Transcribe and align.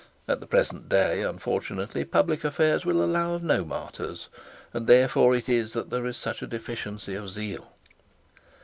At 0.27 0.39
the 0.39 0.47
present 0.47 0.89
day, 0.89 1.21
unfortunately, 1.21 2.05
public 2.05 2.43
affairs 2.43 2.87
will 2.87 3.03
allow 3.03 3.35
of 3.35 3.43
no 3.43 3.63
martyrs, 3.63 4.29
and 4.73 4.87
therefore 4.87 5.35
it 5.35 5.47
is 5.47 5.73
that 5.73 5.91
there 5.91 6.07
is 6.07 6.17
such 6.17 6.41
a 6.41 6.47
deficiency 6.47 7.13
of 7.13 7.29
zeal. 7.29 7.71